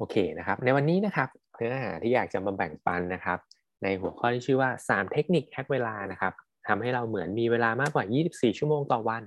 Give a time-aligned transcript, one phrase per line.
[0.00, 3.38] โอเคนะครับ ในวันนี้นะครับเนื้อหาที่อยากจะมาแบ่งปันนะครับ
[3.82, 6.32] ในหัวข้อที่ชื่อว่า 3 เทคนิคแฮกเวลานะครับ
[6.68, 9.22] ทำให้เราเหมือนมีเวลามากกว่า 24 ชั่วโมงต่อวัน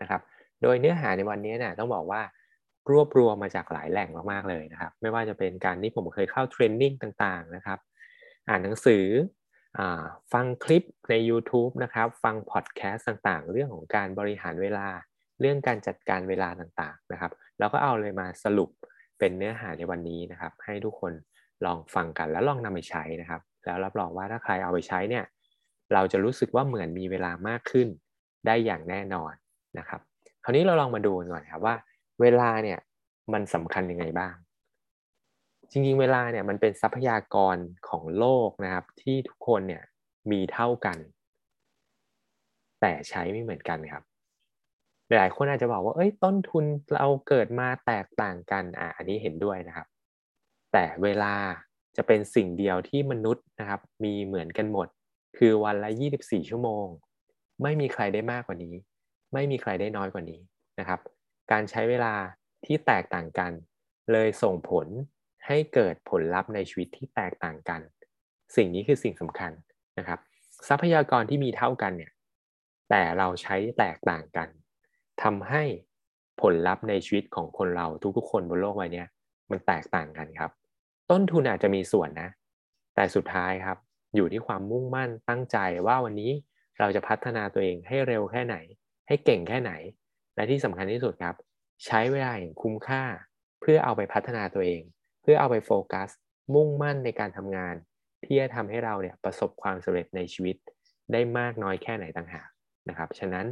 [0.00, 0.20] นะครับ
[0.62, 2.22] โดยเนื้อหาในวันนี้เนี่ยต้องบอกว่า
[2.90, 7.78] รวบรวมมาจากหลายแหล่งมากๆเลยนะครับ ไม่ว่าจะเป็นการที่ผมเคยเข้าเทรนนิ่งต่างๆนะครับ
[8.48, 9.04] อ่านหนังสือ
[9.78, 9.80] อ
[10.32, 14.88] ฟังคลิปใน YouTube นะครับ ฟังพอดแคสต์ต่างๆ เรื่องของการบริหารเวลา
[15.40, 18.70] เรื่องการจัดการเวลาต่างๆนะครับ แล้วก็เอาเลยมาสรุป
[19.18, 21.12] เป็นเนื้อหาในวันนี้นะครับ ให้ทุกคน
[21.64, 25.24] ลองฟังกันแล้วลองนำไปใช้นะครับ แล้วรับรองว่าถ้าใครเอาไปใช้เนี่ย
[25.94, 27.88] เราจะรู้สึกว่าเหมือนมีเวลามากขึ้น
[28.46, 29.32] ได้อย่างแน่นอน
[29.78, 30.00] นะครับ
[30.44, 31.74] คราวนี้เราลองมาดูกันก่อนครับว่า
[32.20, 32.78] เวลาเนี่ย
[33.32, 34.34] มันสำคัญยังไงบ้าง
[35.70, 37.56] จริงๆ เวลาเนี่ยมันเป็นทรัพยากร
[37.88, 39.82] ของโลกนะครับ ที่ทุกคนเนี่ย
[40.30, 40.98] มีเท่ากัน
[42.80, 44.02] แต่ใช้ไม่เหมือนกันครับ
[45.16, 49.86] หลายคนอาจจะบอกว่าเอ้ยต้นทุนเราเกิดมาแตกต่างกันอะอันนี้เห็นด้วยนะครับ
[50.72, 51.34] แต่เวลา
[51.96, 54.88] จะเป็นสิ่งเดียวที่มนุษย์นะครับ มีเหมือนกันหมด
[55.38, 56.86] คือวันละ 24 ชั่วโมง
[57.62, 58.74] ไม่มีใครได้มากกว่านี้
[59.32, 60.40] ไม่มีใครได้น้อยกว่านี้
[60.78, 61.00] นะครับ
[61.52, 62.14] การใช้เวลา
[62.64, 63.52] ที่แตกต่างกัน
[64.12, 64.86] เลยส่งผล
[65.46, 67.80] ให้เกิดผลลัพธ์ในชีวิตที่แตกต่างกัน
[68.56, 69.52] สิ่งนี้คือสิ่งสำคัญ
[69.98, 70.20] นะครับ
[70.68, 72.12] ทรัพยากรที่มีเท่ากันเนี่ย
[72.90, 74.48] แต่เราใช้แตกต่างกัน
[75.22, 75.62] ทำให้
[76.40, 79.04] ผลลัพธ์ในชีวิตของคนเราทุกๆ คนบนโลกใบนี้
[79.50, 80.50] มันแตกต่างกันครับ
[81.10, 82.28] ต้นทุนอาจจะมีส่วนนะ
[82.94, 83.78] แต่สุดท้ายครับ
[84.14, 86.32] อยู่ที่ความมุ่งมั่นตั้งใจว่าวันนี้
[86.78, 88.56] เราจะพัฒนาตัวเองให้เร็วแค่ไหน
[89.08, 89.72] ให้เก่งแค่ไหน
[90.36, 91.36] และที่สำคัญที่สุดครับ
[91.86, 93.02] ใช้เวลาอย่างคุ้มค่า
[93.60, 94.82] เพื่อเอาไปพัฒนาตัวเอง
[95.22, 96.08] เพื่อเอาไปโฟกัส
[96.54, 97.74] มุ่งมั่นในการทำงาน
[98.24, 100.56] ที่จะทำให้เราเนี่ยประสบความสำเร็จในชีวิต
[101.12, 102.48] ได้มากน้อยแค่ไหนต่างหาก
[102.88, 103.46] นะครับ ฉะนั้น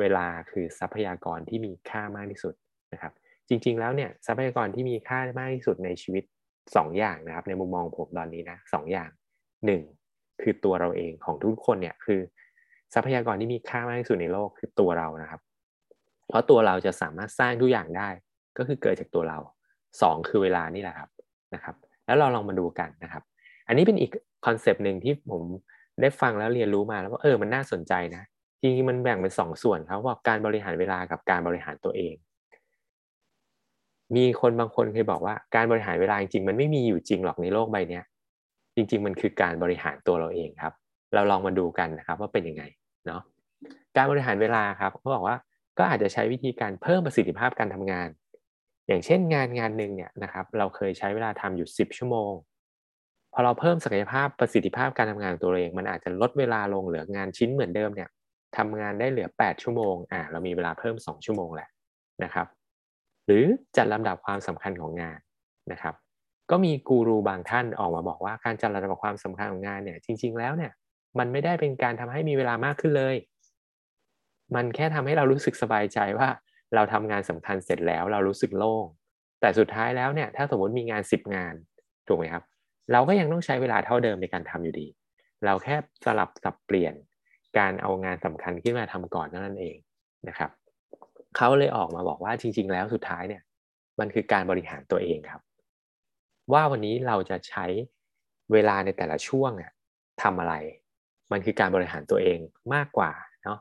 [0.00, 2.54] เวลาคือทรัพยากรที่มีค่ามากที่สุด
[2.92, 3.12] นะครับ
[3.48, 6.24] จริง ๆ แล้วเนี่ยทรัพยากรที่มีค่ามากที่สุดในชีวิต
[6.60, 9.10] 2 อย่างนะครับ ในมุมมองผมตอนนี้นะสออย่าง
[9.76, 12.20] 1 คือตัวเราเองของทุกคนเนี่ยคือ
[12.94, 15.40] ทรัพยากรที่มีค่ามากที่สุดในโลกคือตัวเรานะครับ
[16.28, 18.08] เพราะตัวเราจะสามารถสร้างทุกอย่างได้
[18.58, 19.38] ก็คือเกิดจากตัวเรา
[19.84, 21.08] 2 คือเวลานี่แหละครับ
[21.54, 21.74] นะครับ
[22.06, 23.22] แล้วเราลองมาดูกันนะครับ
[23.68, 24.10] อันนี้เป็นอีก
[24.46, 25.42] คอนเซปต์หนึ่งที่ผม
[26.00, 28.22] ได้ฟังแล้วเรียนรู้มาแล้วว่าเออมันน่าสนใจนะ
[28.60, 32.14] จริงๆมันแบ่งเป็นสองส่วนครับว่าการบริหารเวลากับการบริหารตัวเอง
[34.16, 38.00] มีคนบางคนเคยบอกว่าการบริหารเวลาจริงๆมันไม่มีอยู่จริงหรอกในโลกใบนี้
[38.74, 40.72] จริง ๆ มันคือการบริหารตัวเราเองครับ
[41.14, 42.62] เราลองมาดูกันนะครับว่าเป็นยังไง
[43.06, 43.22] เนาะ
[43.96, 45.36] การบริหารเวลาครับเขาบอกว่า
[45.78, 48.08] ก็อาจจะใช้วิธีการเพิ่มประสิทธิภาพการทำงาน
[48.88, 52.32] อย่างเช่นงานงานหนึ่งเนี่ยนะครับเราเคยใช้เวลาทำอยู่ 10 ชั่วโมง
[53.32, 58.08] พอเราเพิ่มศักยภาพประสิทธิภาพการทำงานตัวเอง มันอาจจะลดเวลาลงเหลืองานชิ้นเหมือนเดิมเนี่ย
[58.56, 61.68] ทำงานได้เหลือ 8 ชั่วโมงอ่าเรามีเวลาเพิ่ม 2 ชั่วโมงแหละ
[62.24, 62.46] นะครับ
[63.26, 63.44] หรือ
[63.76, 65.18] จัดลำดับความสำคัญของงาน
[65.72, 65.94] นะครับ
[66.50, 70.72] ก็มีกูรูบางท่านออกมาบอกว่าการจัดลำดับความสำคัญของงานเนี่ยจริง ๆ แล้วเนี่ย
[71.18, 73.16] มันไม่ได้เป็นการทำให้มีเวลามากขึ้นเลย
[74.54, 76.28] มันแค่ทำให้เรารู้สึกสบายใจว่า
[76.74, 78.84] เราทำงานสำคัญเสร็จแล้วเรารู้สึกโล่ง
[79.40, 81.54] แต่สุดท้ายแล้วเนี่ยถ้าสมมติมีงาน 10 งาน
[82.08, 82.42] ถูกไหมครับ
[82.92, 84.86] เราก็ยังต้องใช้เวลาเท่าเดิมในการทำอยู่ดี
[85.44, 86.94] เราแค่สลับสับเปลี่ยน
[87.58, 89.76] การเอางานสำคัญขึ้นมาทำก่อนนั่นเอง
[90.28, 90.50] นะครับ
[91.36, 93.42] เขาเลยออกมาบอกว่าจริง ๆ แล้วสุดท้ายเนี่ย
[94.00, 95.40] มันคือการบริหารตัวเองครับ
[96.52, 97.66] ว่าวันนี้เราจะใช้
[98.52, 99.72] เวลาในแต่ละช่วงอะ
[100.22, 100.54] ทำอะไร
[101.32, 102.38] มันคือการบริหารตัวเอง
[102.74, 103.12] มากกว่า
[103.44, 103.58] เนาะ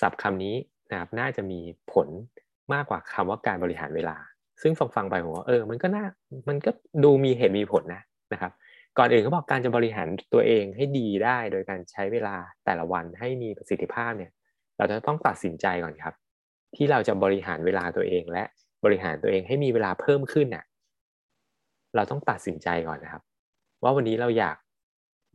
[0.00, 0.54] ศัพท์คำนี้
[0.90, 1.60] นะครับน่าจะมี
[1.92, 2.08] ผล
[2.72, 4.16] มากกว่าคำว่าการบริหารเวลา
[4.62, 6.04] ซึ่งฟังฟังไปผมว่าเออ มันก็น่า
[6.48, 6.70] มันก็
[7.04, 8.02] ดูมีเหตุมีผลนะ
[8.32, 8.52] นะครับ
[9.02, 14.30] ก่อนอื่นเขาบอกการจะบริหารตัวเองให้ดีได้โดยการใช้เวลาแต่ละวันให้มีประสิทธิภาพเนี่ย
[14.78, 16.14] เราจะต้องตัดสินใจก่อนครับ
[16.76, 18.44] ที่เราจะบริหารเวลาตัวเอง และ
[18.84, 20.64] บริหารตัวเองให้มีเวลาเพิ่มขึ้นน่ะ
[21.94, 23.22] เราต้องตัดสินใจก่อนนะครับ
[23.82, 24.56] ว่าวันนี้เราอยาก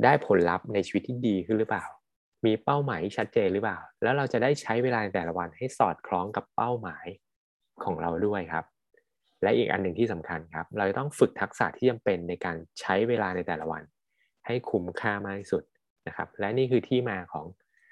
[0.04, 1.86] ได้ผลลัพธ์ในชีวิตที่ดีขึ้นหรือเปล่า
[2.46, 7.06] มีเป้าหมายที่ชัดเจนหรือเปล่า แล้วเราจะได้ใช้เวลาในแต่ละวันให้สอดคล้องกับเป้าหมาย
[7.84, 8.66] ของเราด้วยครับ
[9.44, 13.84] และอีกอันหนึ่งที่สำคัญครับ เราจะต้องฝึกทักษะที่จำเป็นในการใช้เวลาในแต่ละวัน
[14.46, 15.64] ให้คุ้มค่ามากที่สุด
[16.08, 17.46] นะครับ และนี่คือที่มาของ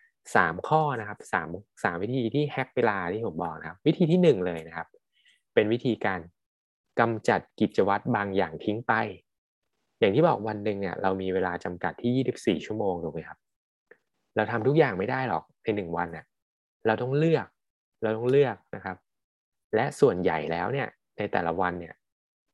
[0.10, 4.88] 3 ข้อนะครับ3 3วิธีที่แฮกเวลาที่ผมบอกนะครับ วิธีที่ 1 เลยนะครับ
[5.54, 6.20] เป็นวิธีการ
[7.00, 8.94] กำจัดกิจวัตรบางอย่างทิ้งไป
[10.00, 13.38] อย่างที่บอกวันหนึ่งเนี่ยเรามีเวลาจำกัดที่ 24 ชั่วโมงถูกไหมครับ
[14.36, 16.26] เราทำทุกอย่างไม่ได้หรอกในหนึ่งวันน่ะ
[16.86, 17.48] เราต้องเลือก
[18.04, 18.98] เราต้องเลือกนะครับ
[19.76, 20.88] และส่วนใหญ่แล้วเนี่ย
[21.18, 21.96] ในแต่ละวันเนี่ย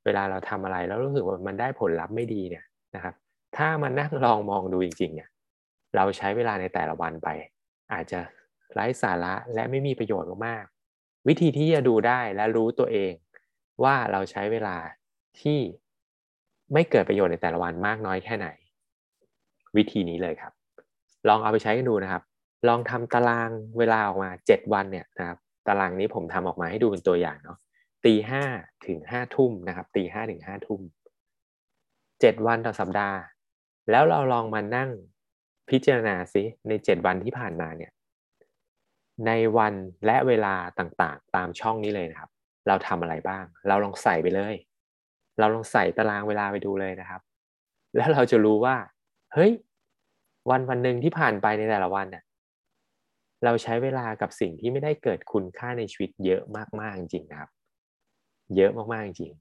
[0.05, 2.65] เวลาเราทำอะไรแล้วรู้สึกว่ามันได้ผลลัพธ์ไม่ดีเนี่ย
[2.95, 3.15] นะครับ
[3.57, 5.29] ถ้ามันนั่งลองมองดูจริงๆเนี่ย
[5.95, 7.29] เราใช้เวลาในแต่ละวันไป
[7.93, 8.19] อาจจะ
[8.73, 13.13] ไร้สาระและไม่มีประโยชน์มากๆวิธีที่จะดูได้และรู้ตัวเอง
[13.83, 14.77] ว่าเราใช้เวลา
[15.41, 15.59] ที่
[16.73, 18.47] ไม่เกิดประโยชน์ในแต่ละวันมากน้อยแค่ไหน
[19.77, 20.53] วิธีนี้เลยครับ
[21.27, 22.23] ลองเอาไปใช้กันดูนะครับ
[22.67, 27.57] ลองทำตารางเวลาออกมาเจ็ดวันเนี่ยนะครับ ตารางนี้ผมทำออกมาให้ดูเป็นตัวอย่างเนาะ
[28.05, 28.43] ตีห้า
[28.87, 30.81] ถึงห้าทุ่มนะครับตีห้าถึงห้าทุ่ม
[32.21, 33.19] เจ็ดวันต่อสัปดาห์
[33.91, 34.89] แล้วเราลองมานั่ง
[35.69, 37.91] พิจารณาสิในเจ็ดวันที่ผ่านมาเนี่ย
[39.27, 39.73] ในวัน
[40.05, 42.29] และเวลาต่างๆ ตามช่องนี้เลยนะครับ
[42.67, 44.55] เราทำอะไรบ้าง เราลองใส่ไปเลย
[45.39, 47.21] เราลองใส่ตารางเวลาไปดูเลยนะครับ
[47.97, 48.75] แล้วเราจะรู้ว่า
[49.33, 49.51] เฮ้ย
[50.49, 52.23] วันวันหนึ่งที่ผ่านไปในแต่ละวันเนี่ย
[53.43, 56.41] เราใช้เวลากับสิ่งที่ไม่ได้เกิดคุณค่าในชีวิตเยอะ
[56.79, 57.49] มากๆจริงๆนะครับ
[58.55, 59.33] เยอะมากๆจริง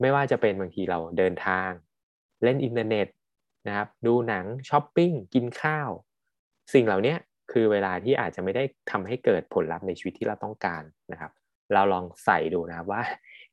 [0.00, 1.70] ไม่ว่าจะเป็นบางทีเราเดินทาง
[2.44, 3.06] เล่นอินเทอร์เน็ต
[3.66, 5.90] นะครับดูหนังช้อปปิ้งกินข้าว
[6.74, 7.14] สิ่งเหล่านี้
[7.52, 11.32] คือเวลาที่อาจจะไม่ได้ทำให้เกิดผลลัพธ์ในชีวิตที่เราต้องการนะครับ
[11.74, 13.02] เราลองใส่ดูนะครับว่า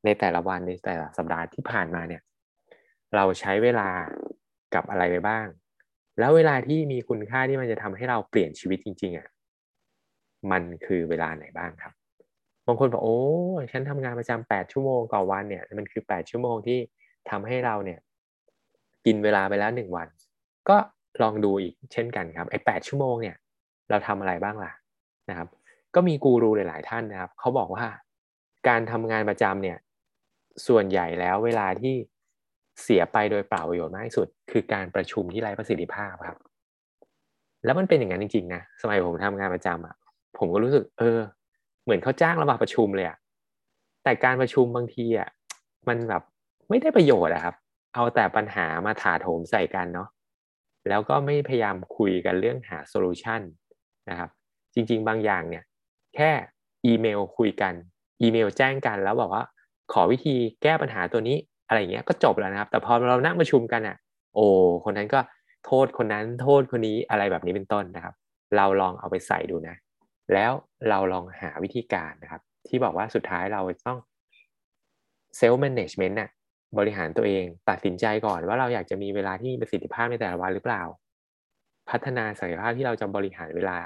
[0.06, 2.22] ในแต่ละวันในแต่ละสัปดาห์ที่ผ่านมาเนี่ย
[3.16, 3.90] เราใช้เวลา
[4.76, 5.48] กับอะไรไปบ้าง
[6.20, 9.28] แล้วเวลาที่มีคุณค่าที่มันจะทำให้เราเปลี่ยนชีวิตจริงๆอะ่ะ
[10.52, 11.94] มันคือเวลาไหนบ้างครับ
[12.68, 13.20] บางคนบอกโอ้
[13.72, 16.80] ฉันทำงานประจำแปดชั่วโมงต่อวันเนี่ย มันคือแปดชั่วโมงที่
[17.30, 18.00] ทำให้เราเนี่ย
[19.06, 20.08] กินเวลาไปแล้วหนึ่งวัน
[20.70, 20.78] ก็
[21.22, 23.36] ลองดูอีกเช่นกันครับไอ้แปดชั่วโมงเนี่ย
[23.90, 24.72] เราทำอะไรบ้างล่ะ
[25.30, 25.48] นะครับ
[25.96, 27.86] ก็มีกูรูหลาย ๆ ท่านนะครับเขาบอกว่า
[28.68, 29.78] การทำงานประจำเนี่ย
[30.68, 31.94] ส่วนใหญ่แล้วเวลาที่
[32.82, 36.38] เสียไปโดยเปล่าประโยชน์มากที่สุด คือการประชุมที่ไร้ประสิทธิภาพครับ
[37.66, 39.96] แล้วมันเป็นอย่างนั้นจริง ๆ นะสมัยผมทำงานประจำอะ
[40.38, 41.20] ผมก็รู้สึก เออ
[41.84, 43.18] เหมือนเขาจ้างเรามาประชุมเลยอะ
[44.04, 45.30] แต่การประชุมบางทีอะ
[45.88, 46.24] มันแบบ
[46.70, 47.56] ไม่ได้ประโยชน์อะครับ
[47.96, 50.08] เอาแต่ปัญหามาถาโถมใส่กันเนาะ
[50.90, 53.42] แล้วก็ไม่พยายามคุยกันเรื่องหาโซลูชัน
[54.10, 54.30] นะครับ
[54.74, 55.64] จริง ๆ บางอย่างเนี่ย
[56.16, 56.32] แค่
[56.86, 57.74] อีเมลคุยกัน
[58.22, 59.44] อีเมลแจ้งกันแล้วบอกว่า
[59.94, 61.38] ขอวิธีแก้ปัญหาตัวนี้
[61.68, 63.98] อะไรเงี้ยก็จบแล้วนะครับ แต่พอเรานั่งประชุมกันอะ
[64.36, 64.46] โอ้
[64.86, 65.20] คนนั้นก็
[65.66, 68.14] โทษคนนั้นโทษคนนี้อะไรแบบนี้เป็นต้นนะครับ
[68.56, 69.76] เราลองเอาไปใส่ดูนะ
[70.34, 70.52] แล้ว
[70.90, 74.00] เราลองหาวิธีการนะครับ ที่บอกว่าสุดท้ายเราต้อง
[75.38, 76.30] เซลล์แมネจเมนต์น่ะ
[76.78, 80.84] บริหารตัวเองตัดสินใจก่อนว่าเราอยากจะมีเวลาที่มีประสิทธิภาพในแต่ละวันหรือเปล่า
[81.90, 83.78] พัฒนาศักยภาพที่เราจะบริหารเวลา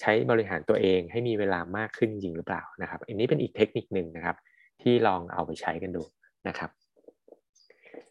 [0.00, 4.36] ใช้บริหารตัวเองให้มีเวลามากขึ้นจริงหรือเปล่านะครับ อันนี้เป็นอีกเทคนิคหนึ่งนะครับ
[4.82, 6.02] ที่ลองเอาไปใช้กันดู
[6.48, 6.70] นะครับ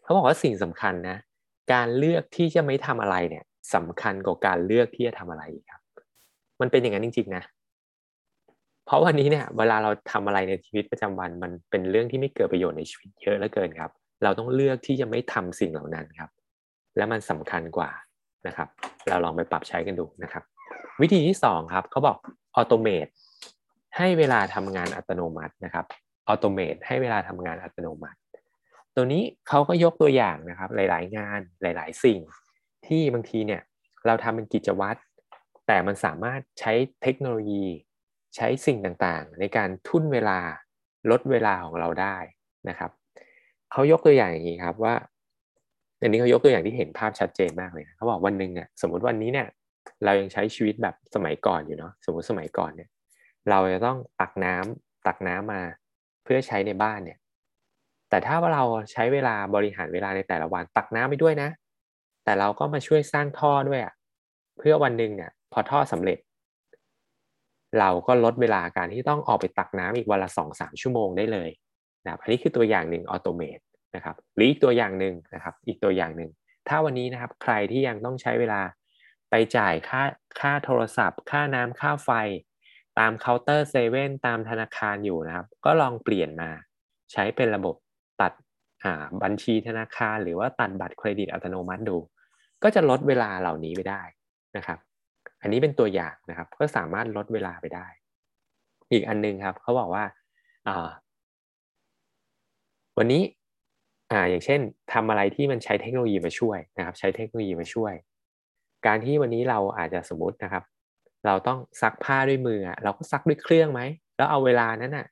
[0.02, 1.16] เขาบอกว่าสิ่งสำคัญนะ
[1.72, 3.44] การเลือกที่จะไม่ทำอะไรเนี่ย
[3.74, 5.82] สำคัญกว่าการเลือกที่จะทำอะไรครับ
[6.60, 7.44] มันเป็นอย่างนั้นจริงๆนะ
[8.90, 13.90] เพราะวันนี้เนี่ยเวลาเราทำอะไรในชีวิตประจำวันมันเป็นเรื่องที่ไม่เกิดประโยชน์ในชีวิตเยอะเหลือเกินครับ
[14.22, 16.30] เราต้องเลือกที่จะไม่ทำสิ่งเหล่านั้นครับ
[16.96, 17.90] และมันสำคัญกว่า
[18.46, 18.68] นะครับ
[19.08, 20.42] เราลองไปปรับใช้กันดูนะครับ
[21.00, 22.16] วิธีที่2ครับเขาบอก
[22.56, 23.06] ออโตเมต
[23.96, 25.84] ให้เวลาทำงานอัตโนมัตินะครับ
[26.28, 28.18] ออโตเมตให้เวลาทำงานอัตโนมัติ
[28.94, 32.18] ตัวนี้เขาก็ยกตัวอย่างนะครับ หลาย ๆ งานหลาย ๆ สิ่ง
[32.86, 33.62] ที่บางทีเนี่ย
[34.06, 34.98] เราทำเป็นกิจวัตร
[35.66, 36.72] แต่มันสามารถใช้
[37.02, 37.66] เทคโนโลยี
[38.36, 40.38] ใช้สิ่งต่างๆ ในการทุ่นเวลา
[41.10, 42.16] ลดเวลาของเราได้
[42.68, 42.90] นะครับ
[43.72, 44.94] เขายกตัวอย่างอย่างนี้ครับว่า
[46.00, 49.46] อันนี้เขายกตัวอย่างที่เห็นภาพชัดเจนมากเลยเขาบอกวันหนึ่งเนี่ยสมมติวันนี้เนี่ย
[50.04, 52.88] เรายังใช้ชีวิตแบบสมัยก่อนอยู่เนาะสมมติสมัยก่อนเนี่ย
[53.50, 55.62] เราจะต้องตักน้ำตักน้ำมา
[56.24, 57.18] เพื่อใช้ในบ้านเนี่ย
[58.08, 61.48] แต่ถ้าว่าเราใช้เวลาบริหารเวลาในแต่ละวันตักน้ำไปด้วยนะ
[62.24, 63.94] แต่เราก็มาช่วยสร้างท่อด้วยอะ
[64.58, 66.18] เพื่อวันหนึ่งเนี่ยพอท่อสำเร็จ
[67.78, 71.50] เราก็ลดเวลาการที่ต้องออกไปตักน้ำอีกวันละสองสามชั่วโมงได้เลย
[72.04, 73.58] นะครับอันนี้คือตัวอย่างหนึ่งออโตเมต
[73.96, 76.30] นะครับหรืออีกตัวอย่างหนึ่งนะครับอีกตัวอย่างหนึ่ง
[76.68, 78.60] ถ้าวันนี้นะครับใครที่ยังต้องใช้เวลา
[79.30, 80.02] ไปจ่ายค่า
[80.40, 82.10] ค่าโทรศัพท์ ค่าน้ำค่าไฟ
[82.98, 86.50] ตามเคาน์เตอร์เซเว่นตามธนาคารอยู่นะครับ ก็ลองเปลี่ยนมา
[87.12, 87.74] ใช้เป็นระบบ
[88.20, 88.32] ตัด
[89.22, 91.96] บัญชีธนาคาร หรือว่าตัดบัตรเครดิตอัตโนมัติดู
[92.62, 94.02] ก็จะลดเวลาเหล่านี้ไปได้
[94.56, 94.78] นะครับ
[95.42, 97.86] อันนี้เป็นตัวอย่างนะครับ ก็สามารถลดเวลาไปได้
[98.92, 100.04] อีกอันนึงครับเขาบอกว่า
[102.98, 103.22] วันนี้
[104.12, 104.60] อ่าอย่างเช่น
[104.92, 107.94] ทำอะไรที่มันใช้เทคโนโลยีมาช่วยนะครับ ใช้เทคโนโลยีมาช่วย
[108.86, 110.64] การที่วันนี้เราอาจจะสมมตินะครับ
[111.26, 113.80] เราต้องซักผ้าด้วยมือเราก็ซักด้วยเครื่องไหม
[114.16, 115.06] แล้วเอาเวลานั้นอะ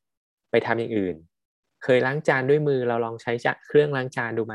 [0.51, 1.17] ไปทำอย่างอื่น
[1.85, 3.33] เคยล้างจานด้วยมือเราลองใช้
[3.67, 4.55] เครื่องล้างจานดูไหม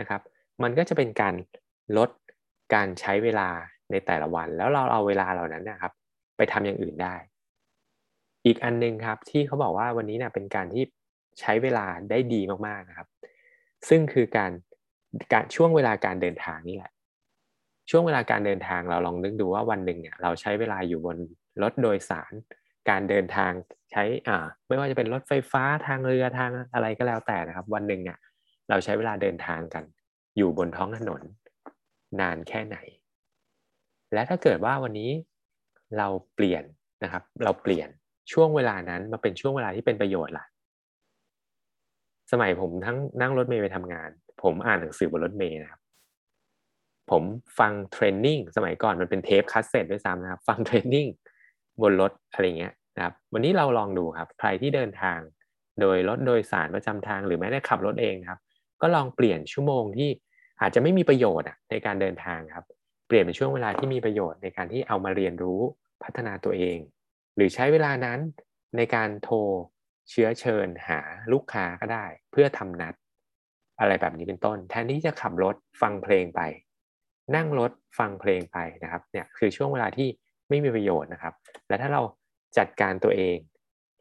[0.00, 0.20] นะครับ
[0.62, 1.34] มันก็จะเป็นการ
[1.96, 2.10] ลด
[2.74, 3.48] การใช้เวลา
[3.90, 5.92] ในแต่ละวัน แล้วเราเอาเวลาเหล่านั้นนะครับ
[6.36, 7.14] ไปทำอย่างอื่นได้
[8.46, 10.82] อีกอันนึงครับที่เขาบอกว่าวันนี้เนี่ยเป็นการที่
[11.40, 13.08] ใช้เวลาได้ดีมากๆนะครับ
[13.88, 14.50] ซึ่งคือการ
[15.32, 16.92] การช่วงเวลาการเดินทางนี่แหละ
[17.90, 21.16] ช่วงเวลาการเดินทางเราลองนึกดูว่าวันหนึ่งเนี่ยเราใช้เวลาอยู่บน
[21.62, 22.32] รถโดยสาร
[22.90, 23.52] การเดินทาง
[23.90, 28.18] ใช้อ่าไม่ว่าจะเป็นรถไฟฟ้าทางเรือทางอะไรก็แล้วแต่นะครับ วันหนึ่งเนี่ย
[28.68, 29.84] เราใช้เวลาเดินทางกัน
[30.36, 31.22] อยู่บนท้องถนน
[32.20, 32.76] นานแค่ไหน
[34.12, 35.10] และถ้าเกิดว่าวันนี้
[35.98, 36.64] เราเปลี่ยน
[37.04, 37.88] นะครับ เราเปลี่ยน
[38.32, 40.44] ช่วงเวลานั้นมาเป็นช่วงเวลาที่เป็นประโยชน์ล่ะ
[42.32, 44.08] สมัยผมทั้งนั่งรถเมย์ไปทำงาน
[44.42, 45.80] ผมอ่านหนังสือบนรถเมย์นะครับ
[47.10, 47.22] ผม
[47.58, 51.06] ฟังเทรนนิ่งสมัยก่อนมันเป็นเทปคัสเซ็ตด้วยซ้ำนะครับ ฟังเทรนนิ่ง
[51.82, 55.18] บนรถอะไรเงี้ยนะครับ วันนี้เราลองดูครับ ใครที่เดินทาง
[55.80, 58.40] โดยรถโดยสารประจำทางหรือแม้แต่ขับรถเองครับ
[58.82, 60.08] ก็ลองเปลี่ยนชั่วโมงที่
[60.60, 62.64] อาจจะไม่มีประโยชน์ในการเดินทางครับ
[63.06, 65.60] เปลี่ยนเป็นช่วงเวลาที่มีประโยชน์ในการที่เอามาเรียนรู้
[66.02, 66.78] พัฒนาตัวเอง
[67.36, 68.18] หรือใช้เวลานั้น
[68.76, 69.36] ในการโทร
[70.10, 71.00] เชื้อเชิญหา
[71.32, 72.94] ลูกค้าก็ได้ เพื่อทำนัด
[73.80, 76.40] อะไรแบบนี้เป็นต้น แทนที่จะขับรถฟังเพลงไป
[77.36, 80.08] นั่งรถฟังเพลงไปนะครับเนี่ยคือช่วงเวลาที่
[80.48, 81.34] ไม่มีประโยชน์นะครับ
[81.68, 82.02] และถ้าเรา
[82.58, 83.36] จัดการตัวเอง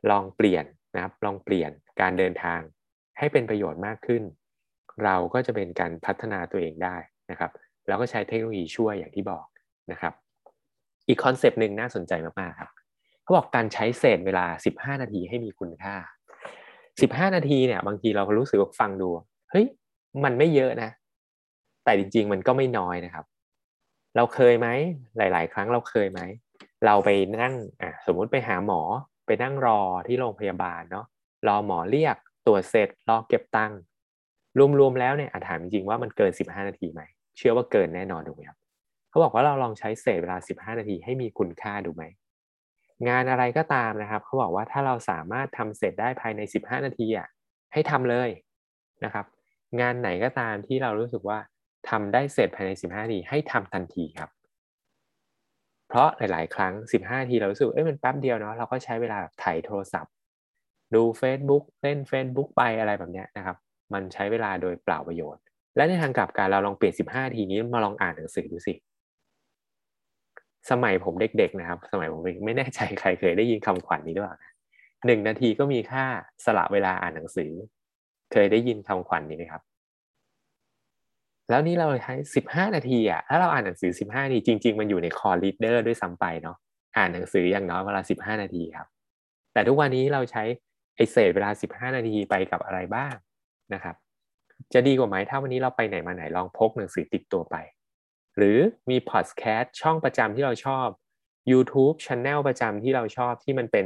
[0.09, 1.71] ลองเปลี่ยนนะครับลองเปลี่ยน
[2.01, 2.59] การเดินทาง
[3.17, 4.24] ให้เป็นประโยชน์มากขึ้น
[5.03, 6.97] เราก็จะเป็นการพัฒนาตัวเองได้
[7.31, 7.51] นะครับ
[7.88, 9.46] แล้วก็ใช้เทคโนโลยีช่วยอย่างที่บอก
[9.92, 10.13] นะครับ
[11.08, 12.70] อีกคอนเซปต์หนึ่งน่าสนใจมากๆครับ
[13.24, 15.96] เขาบอกการใช้เศษเวลา 15 นาทีให้มีคุณค่า
[16.70, 19.10] 15 นาทีเนี่ย บางทีเรารู้สึกว่าฟังดู
[19.51, 19.65] เฮ้ย
[20.24, 20.89] มันไม่เยอะนะ
[21.84, 23.25] แต่จริง ๆ มันก็ไม่น้อยนะครับ
[24.15, 24.68] เราเคยไหม
[25.18, 26.22] หลาย ๆ ครั้งเราเคยไหม
[26.86, 27.10] เราไป
[27.42, 28.82] นั่งอะสมมุติไปหาหมอ
[29.25, 31.06] ไปนั่งรอที่โรงพยาบาลเนาะ
[31.48, 33.80] รอหมอเรียกตรวจเสร็จรอเก็บตังค์
[34.80, 37.01] รวมๆแล้วเนี่ยถามจริงๆว่ามันเกิน 15 นาทีไหม
[37.38, 38.58] เชื่อว่าเกินแน่นอนถูกไหมครับ
[39.10, 42.04] เขาบอกว่าเราลองใช้เศษเวลา 15 นาทีให้มีคุณค่าดูไหม
[43.10, 47.27] งานอะไรก็ตามนะครับ เขาบอกว่าถ้าเราสามารถทำเสร็จได้ภายใน 15 นาทีอะ
[47.74, 48.30] ให้ทำเลย
[49.06, 49.25] นะครับ
[49.82, 51.39] งานไหนก็ตามที่เรารู้สึกว่า
[51.89, 54.30] ทำได้เสร็จภายใน 15 นาทีให้ทำทันทีครับ
[55.88, 60.13] เพราะหลาย ๆ ครั้ง 15 นาทีเรารู้สึกเอ้ยมันแป๊บเดียวเนาะเราก็ใช้เวลาถ่ายโทรศัพท์
[60.96, 63.58] ดู Facebook เล่น Facebook ไปอะไรแบบเนี้ยนะครับ
[63.94, 65.44] มันใช้เวลาโดยเปล่าประโยชน์
[65.75, 68.74] และในทางกลับกันเราลองเปลี่ยน 15นาทีนี้มาลองอ่านหนังสือดูสิ
[70.70, 74.36] สมัยผมเด็กๆนะครับ สมัยผมไม่แน่ใจใครเคยได้ยินคำขวัญนนี้หรือเปล่า
[75.05, 76.05] หนึ่งนาทีก็มีค่า
[76.46, 77.51] สละเวลาอ่านหนังสือ
[78.32, 79.62] เคยได้ยินคำขวัญนนี้ไหมครับ
[81.50, 86.58] แล้วนี่เราใช้สิบห้านาทีอะถ้าเราอ่านหนังสือสิบห้านาทีจริง ๆ มันอยู่ใน core leader ด้วยซ้ำไปเนาะ
[86.98, 88.88] อ่านหนังสืออย่างน้อยเวลาสิบห้านาทีครับ
[89.53, 90.44] แต่ทุกวันนี้เราใช้
[90.96, 93.15] ไอเศษเวลาสิบห้านาทีไปกับอะไรบ้าง
[93.74, 93.96] นะครับ
[94.74, 97.55] จะดีกว่าไหมถ้าวันนี้เราไปไหนมาไหนลองพกหนังสือติดตัวไป
[98.38, 98.57] หรือ
[98.89, 100.88] มีพอดแคสต์ช่องประจำที่เราชอบ
[101.51, 103.85] YouTube c h a n e l ประจำที่เราชอบที่มันเป็น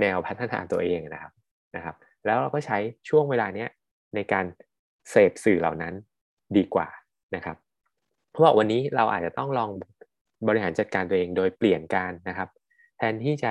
[0.00, 1.32] แนวพัฒนาตัวเองนะครับ
[1.76, 2.78] นะครับ แล้วเราก็ใช้
[3.08, 3.68] ช่วงเวลาเนี้ย
[4.14, 4.44] ในการ
[5.10, 5.94] เสพสื่อเหล่านั้น
[6.56, 6.88] ดีกว่า
[7.34, 7.56] นะครับ
[8.30, 9.70] เพราะว่าวันนี้เราอาจจะต้องลอง
[10.48, 12.48] บริหารจัดการตัวเองโดยเปลี่ยนการนะครับ
[12.98, 13.50] แทนที่จะ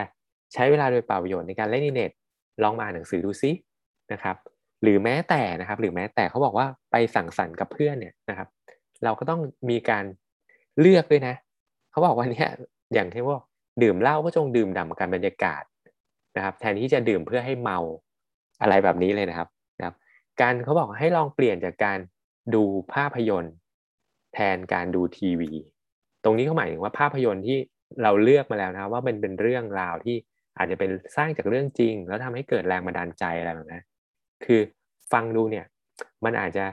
[0.54, 2.12] ใช้เวลาโดยเปล่าประโยชน์ในการเล่นอินเน็ต
[2.64, 3.52] ลองมาอ่านหนังสือดูซิ
[4.12, 4.36] นะครับ
[4.84, 8.48] หรือแม้แต่นะครับ หรือแม้แต่เขาบอกว่าไปสั่งสรรค์กับเพื่อนเนี่ยนะครับ
[9.04, 10.06] เราก็ต้องมีการ
[10.80, 11.36] เลือกด้วยนะ
[11.92, 12.50] เขาบอกว่าเนี่ย
[12.94, 13.40] อย่างที่ว่า
[13.84, 15.64] ดื่มเหล้าก็จงดื่มด่ำกันบรรยากาศ
[16.38, 17.80] นะครับ แทนที่จะดื่มเพื่อให้เมา
[18.62, 19.96] อะไรแบบนี้เลยนะครับนะครับ
[20.42, 22.00] การเขาบอกให้ลองเปลี่ยนจากการ
[22.56, 22.64] ดู
[22.94, 23.56] ภาพยนตร์
[24.34, 25.52] แทนการดูทีวี
[26.24, 27.58] ตรงนี้เขาหมายถึงว่าภาพยนตร์ที่
[28.04, 30.16] เราเลือกมาแล้วนะว่ามันเป็นเรื่องราวที่
[30.58, 33.80] อาจจะเป็นสร้างจากเรื่องจริง แล้วทำให้เกิดแรงบันดาลใจอะไรแบบนั้
[34.46, 34.62] คือ
[35.14, 35.66] ฟังดูเนี่ย
[36.26, 36.66] มันอาจจะ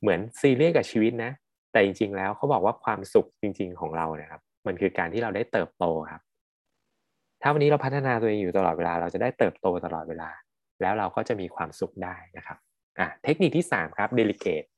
[0.00, 1.30] เหมือนซีเรียสกับชีวิตนะ
[1.72, 6.22] แต่จริง ๆ แล้วเขาบอกว่าความสุขจริง ๆ ของเราเนี่ยครับ มันคือการที่เราได้เติบโตครับ
[7.42, 10.30] ถ้าวันนี้เราพัฒนาตัวเองอยู่ตลอดเวลา เราจะได้เติบโตตลอดเวลา
[10.80, 12.58] แล้วเราก็จะมีความสุขได้นะครับ
[12.98, 14.68] อะเทคนิคที่ 3 ครับ delegate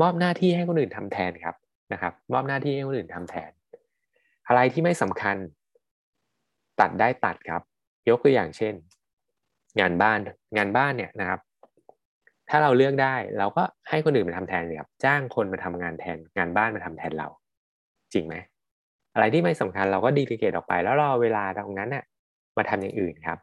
[0.00, 1.54] มอบหน้าที่ให้คนอื่นทำแทนครับ
[1.92, 3.50] นะครับ มอบหน้าที่ให้คนอื่นทำแทน
[4.48, 5.36] อะไรที่ไม่สำคัญ
[6.80, 7.62] ตัดได้ตัดครับ
[8.08, 8.74] ยกตัวอย่างเช่น
[9.80, 10.18] งานบ้าน
[10.56, 11.40] งานบ้านเนี่ยนะครับ
[12.50, 17.28] ถ้าเราเลือกได้เราก็ให้คนอื่นมาทำแทนเลยครับจ้างคนมาทำงานแทนงานบ้านมาทำแทนเรา
[18.12, 18.34] จริงไหม
[19.14, 22.04] อะไรที่ไม่สำคัญเราก็ delegate ออกไป แล้วเอาเวลาตรงนั้นน่ะ
[22.56, 23.38] มาทำอย่างอื่นครับ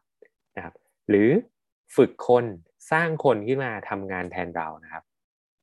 [0.55, 0.73] นะครับ
[1.09, 1.29] หรือ
[1.95, 2.45] ฝึกคน
[2.91, 5.03] สร้างคนขึ้นมาทำงานแทนเรานะครับ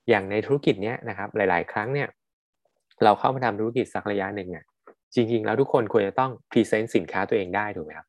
[0.08, 2.08] อย่างในธุรกิจเนี้ยนะครับ หลาย ๆ ครั้งเนี่ย
[3.04, 4.64] เราเข้ามาทำธุรกิจสักระยะหนึ่งอะ
[5.14, 8.06] จริง ๆ แล้วทุกคนควรจะต้อง present สินค้าตัวเองได้ถูกไหมครับ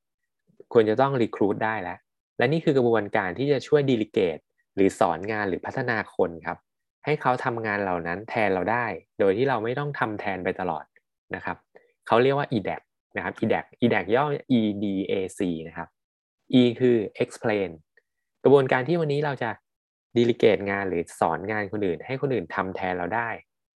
[0.74, 1.98] ควรจะต้องรีคูดได้แล้ว
[2.38, 4.38] และนี่คือกระบวนการที่จะช่วยดีลิเกต
[4.76, 6.58] หรือสอนงานหรือพัฒนาคนครับ
[7.06, 8.86] ให้เขาทำงานเหล่านั้นแทนเราได้
[9.20, 10.86] โดยที่เราไม่ต้องทำแทนไปตลอด
[11.36, 11.58] นะครับ
[12.08, 12.82] เขาเรียกว่า EDAC
[13.18, 14.26] นะครับ EDAC EDAC ย่อ
[14.60, 15.88] EDAC นะครับ
[16.60, 17.70] E คือ explain
[18.44, 19.50] กระบวนการที่วันนี้เราจะ
[20.18, 23.30] ดีลิเกตงานหรือสอนงานคนอื่น ให้คนอื่นทำแทนเราได้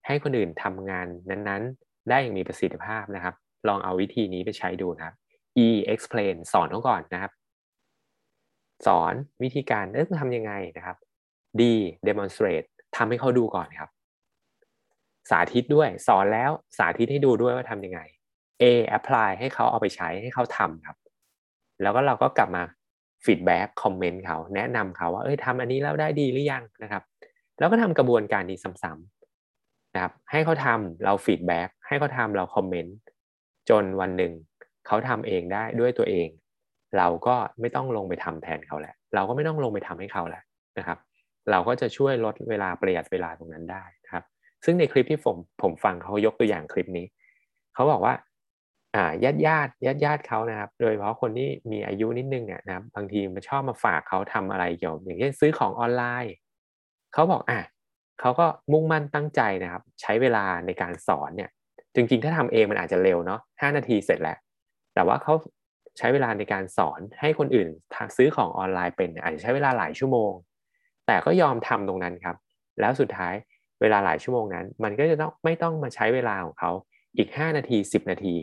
[0.08, 3.36] ให้คนอื่นทำงานนั้นๆ ได้อย่างมีประสิทธิภาพนะครับ
[3.68, 5.16] ลองเอาวิธีนี้ไปใช้ดูนะครับ
[5.66, 7.32] E explain สอนเขาก่อนนะครับ
[8.86, 9.14] สอน
[9.44, 10.98] วิธีการเอ๊ะทำยังไงนะครับ
[11.60, 11.62] D
[12.08, 13.90] demonstrate ทำให้เขาดูก่อนครับ
[15.30, 18.00] สาธิตด้วยสอนแล้วสาธิตให้ดูด้วยว่าทำยังไง
[18.62, 18.64] A
[18.98, 20.98] apply ให้เขาเอาไปใช้ให้เขาทำครับ
[21.82, 22.64] แล้วก็เราก็กลับมา
[23.26, 27.04] ฟีดแบ็กคอมเมนต์เขาแนะนำเขาว่าเอ้ยทำอันนี้แล้วได้ดีหรือยังนะครับ
[27.60, 32.96] แล้วก็ทำกระบวนการนี้ซ้ำๆนะครับ ให้เขาทำเรา feedback ให้เขาทำเรา comment
[33.70, 34.34] จนวันหนึ่ง
[34.88, 36.28] เขาทำเองได้ด้วยตัวเอง
[36.98, 40.44] เราก็ไม่ต้องลงไปทำแทนเขาแหละ เราก็ไม่ต้องลงไปทำให้เขาแหละ
[40.78, 40.98] นะครับ
[41.52, 44.24] เราก็จะช่วยลดเวลาประหยัดเวลาตรงนั้นได้นะครับ
[44.66, 47.06] ซึ่งในคลิปที่ผมผมฟังเขายกตัวอย่างคลิปนี้
[47.76, 48.14] เขาบอกว่า
[48.96, 56.34] อ่าญาติญาติญาติญาติเขานะครับ โดยเฉพาะคนที่มีอายุนิดนึงเนี่ยนะครับบางทีมันชอบมาฝากเขาทำอะไรเกี่ยวอย่างเช่นซื้อของออนไลน์
[57.14, 57.62] เขาบอกอะ
[58.20, 61.50] เขาก็มุ่งมั่นตั้งใจนะครับ ใช้เวลาในการสอนเนี่ย
[61.96, 64.38] จริงๆ ถ้าทำเองมันอาจจะเร็วเนาะห้านาทีเสร็จแล้ว
[64.94, 65.34] แต่ว่าเขา
[65.98, 67.70] ใช้เวลาในการสอนให้คนอื่น
[68.18, 70.32] ซื้อของออนไลน์เป็นอาจจะใช้เวลาหลายชั่วโมง
[71.08, 72.36] แต่ก็ยอมทำตรงนั้นครับ
[72.80, 73.34] แล้วสุดท้าย
[73.82, 76.72] เวลาหลายชั่วโมงนั้น มันก็จะต้องไม่ต้องมาใช้เวลาของเขา
[77.18, 78.36] อีก 5 นาที 10 นาที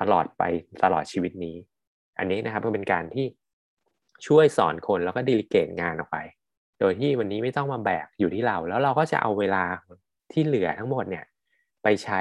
[0.00, 0.42] ตลอดไป
[0.84, 1.56] ตลอดชีวิตนี้
[2.18, 3.26] อันนี้นะครับก็เป็นการที่
[4.26, 6.18] ช่วยสอนคนแล้วก็ดีลิเกตงานออกไป
[6.80, 9.64] โดยที่วันนี้ไม่ต้องมาแบกอยู่ที่เรา แล้วเราก็จะเอาเวลา
[10.32, 11.24] ที่เหลือทั้งหมดเนี่ย
[11.82, 12.20] ไปใช้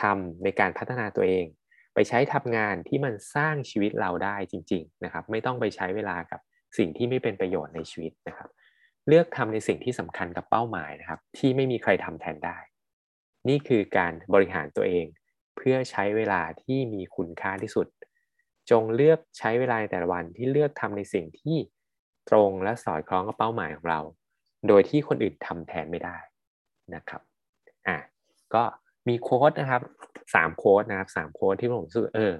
[0.00, 1.44] ทำในการพัฒนาตัวเอง
[1.94, 6.40] ไปใช้ทำงานที่มันสร้างชีวิตเราได้จริง ๆ นะครับ ไม่ต้องไปใช้เวลากับ
[6.78, 8.50] สิ่งที่ไม่เป็นประโยชน์ในชีวิตนะครับ
[9.08, 12.58] เลือกทำในสิ่งที่สำคัญกับเป้าหมายนะครับ ที่ไม่มีใครทำแทนได้
[13.48, 15.06] นี่คือการบริหารตัวเอง
[15.56, 17.86] เพื่อใช้เวลาที่มีคุณค่าที่สุด
[18.70, 21.56] จงเลือกใช้เวลาในแต่ละวันที่เลือกทำในสิ่งที่
[22.30, 24.00] ตรงและสอดคล้องกับเป้าหมายของเรา
[24.68, 26.16] โดยที่คนอื่นทำแทนไม่ได้
[26.94, 27.22] นะครับ
[27.88, 27.98] อะ
[28.54, 28.62] ก็
[29.08, 29.82] มีโค้ดนะครับ
[30.34, 32.32] สามโค้ดนะครับสามโค้ดที่ผมรู้สึกเออ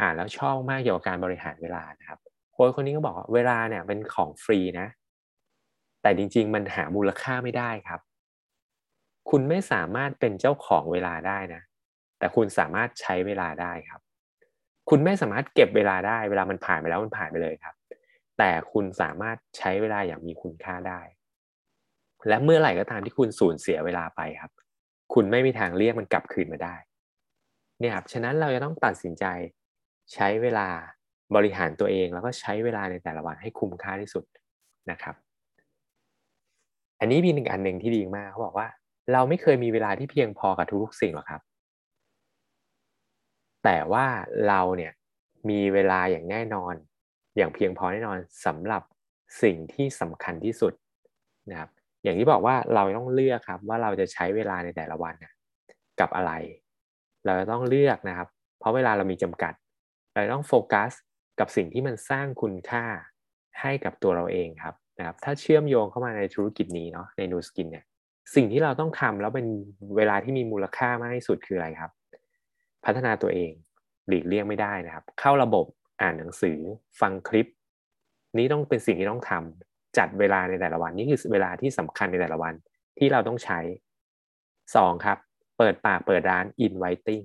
[0.00, 2.18] อ่านแล้วชอบมากเกี่ยวกับการบริหารเวลานะครับ
[2.52, 4.88] โค้ดคนนี้ก็บอกว่าเวลาเนี่ยเป็นของฟรีนะ
[6.02, 8.00] แต่จริง ๆ มันหามูลค่าไม่ได้ครับ
[9.30, 11.62] คุณไม่สามารถเป็นเจ้าของเวลาได้นะ
[12.18, 14.00] แต่คุณสามารถใช้เวลาได้ครับ
[14.90, 17.74] คุณไม่สามารถเก็บเวลาได้เวลามันผ่านไปแล้วมันผ่านไปเลยครับ
[18.38, 21.00] แต่คุณสามารถใช้เวลาอย่างมีคุณค่าได้
[22.28, 24.50] และเมื่อไหร่ก็ตามที่คุณสูญเสียเวลาไปครับ
[25.14, 26.74] คุณไม่มีทางเรียกมันกลับคืนมาได้
[27.80, 29.24] เนี่ยครับฉะนั้นเราจะต้องตัดสินใจ
[30.12, 30.68] ใช้เวลา
[31.36, 34.24] บริหารตัวเองแล้วก็ใช้เวลาในแต่ละวันให้คุ้มค่าที่สุด
[34.90, 35.14] นะครับ
[37.00, 38.68] อันนี้มีหนึ่งอันหนึ่งที่ดีมากเขาบอกว่า
[39.12, 41.42] เราไม่เคยมีเวลาที่เพียงพอกับทุกๆสิ่งหรอกครับ
[43.64, 44.06] แต่ว่า
[44.48, 44.92] เราเนี่ย
[45.50, 46.74] มีเวลาอย่างแน่นอน
[47.36, 48.82] อย่างเพียงพอแน่นอนสำหรับ
[49.42, 50.72] สิ่งที่สำคัญที่สุด
[51.50, 51.70] นะครับ
[52.02, 55.14] อย่างที่บอกว่าเราต้องเลือกครับว่าเราจะใช้เวลาในแต่ละวัน
[56.00, 56.32] กับอะไร
[57.24, 59.52] เราต้องเลือกนะครับ เพราะเวลาเรามีจำกัด
[60.14, 60.90] เราต้องโฟกัส
[61.40, 62.84] กับสิ่งที่มันสร้างคุณค่า
[63.60, 67.84] ให้กับตัวเราเองครับนะครับ ถ้าเชื่อมโยงเข้ามาในธุรกิจนี้เนาะในนูสกินเนี่ย
[68.34, 69.46] สิ่งที่เราต้องทำแล้วเป็น
[69.96, 71.90] เวลาที่มีมูลค่ามากที่สุดคืออะไรครับ
[72.84, 73.50] พัฒนาตัวเอง
[74.08, 75.66] หลีกเลี่ยงไม่ได้นะครับ เข้าระบบ
[76.00, 76.58] อ่านหนังสือ
[77.00, 77.46] ฟังคลิป
[78.38, 82.54] นี้ต้องเป็นสิ่งที่ต้องทำจัดเวลาในแต่ละวันนี่คือเวลาที่สำคัญในแต่ละวัน
[82.98, 83.60] ที่เราต้องใช้
[84.34, 85.06] 2.
[85.06, 85.18] ครับ
[85.58, 87.24] เปิดปากเปิดร้าน inviting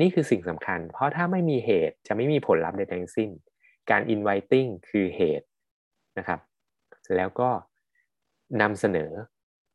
[0.00, 3.30] นี่คือสิ่งสำคัญ เพราะถ้าไม่มีเหตุจะไม่มีผลลัพธ์ใดทั้งสิ้น
[3.90, 5.46] การ inviting คือเหตุ
[6.18, 6.40] นะครับ
[7.16, 7.50] แล้วก็
[8.62, 9.12] นำเสนอ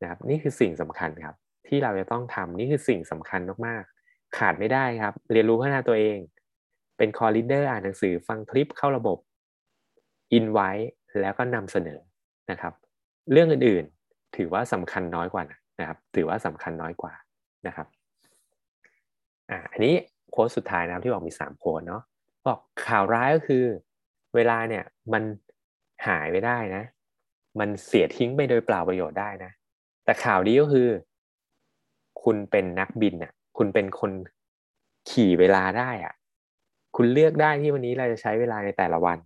[0.01, 1.35] นะครับ นี่คือสิ่งสำคัญครับ
[1.67, 6.17] ที่เราจะต้องทำนี่คือสิ่งสำคัญมากๆ ขาดไม่ได้ครับ เรียนรู้พัฒนาตัวเอง
[6.97, 9.17] เป็น core leader อ่านหนังสือฟังคลิปเข้าระบบ
[10.33, 10.69] อินไว้
[11.19, 11.99] แล้วก็นำเสนอ
[12.51, 12.73] นะครับ
[13.31, 15.43] เรื่องอื่นๆ ถือว่าสำคัญน้อยกว่า
[15.79, 17.13] นะครับ ถือว่าสำคัญน้อยกว่า
[17.67, 17.87] นะครับ
[19.49, 19.95] อ่าอันนี้
[20.31, 22.01] quote สุดท้ายนะครับที่บอกมีสาม quote เนาะ
[22.47, 23.63] บอกข่าวร้ายก็คือ
[24.35, 25.23] เวลาเนี่ยมัน
[26.07, 26.83] หายไปได้นะ
[27.59, 29.51] มันเสียทิ้งไปโดยเปล่าประโยชน์ได้นะ
[30.05, 30.89] แต่ข่าวดีก็คือ
[32.23, 34.11] คุณเป็นนักบินอะคุณเป็นคน
[35.09, 36.13] ขี่เวลาได้อะ
[36.95, 39.17] คุณเลือกได้ที่วันนี้เราจะใช้เวลาในแต่ละวัน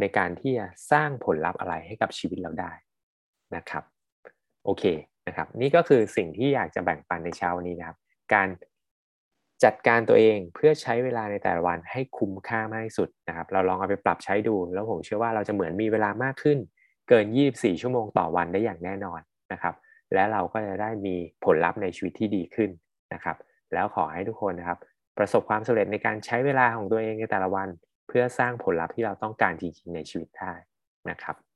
[0.00, 2.72] ในการที่จะสร้างผลลัพธ์อะไรให้กับชีวิตเราได้
[3.56, 3.84] นะครับ
[4.64, 4.84] โอเค
[5.28, 7.98] นะครับนี่ก็คือสิ่งที่อยากจะแบ่งปันในเช้านนี้นะครับ
[8.34, 8.48] การ
[9.64, 16.58] จัดการตัวเองเพื่อใช้เวลาในแต่ละวันให้คุ้มค่ามากที่สุดนะครับ เราลองเอาไปปรับใช้ดู แล้วผมเชื่อว่าเราจะเหมือนมีเวลามากขึ้น
[17.08, 19.20] เกิน 24 ชั่วโมงต่อวันได้อย่างแน่นอน
[19.52, 19.74] นะครับ
[20.14, 21.14] และเราก็จะได้มี
[21.44, 22.70] ผลลัพธ์ในชีวิตที่ดีขึ้น
[23.14, 23.36] นะครับ
[23.74, 24.78] แล้วขอให้ทุกคนนะครับ
[25.18, 27.68] ประสบความสำเร็จในการใช้เวลาของตัวเองในแต่ละวัน
[28.08, 30.52] เพื่อสร้างผลลัพธ์ที่เราต้องการจริงๆในชีวิตได้
[31.10, 31.47] นะครับ